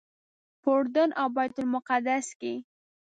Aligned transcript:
په 0.61 0.69
اردن 0.77 1.09
او 1.21 1.27
بیت 1.35 1.55
المقدس 1.61 2.27
کې. 2.39 2.53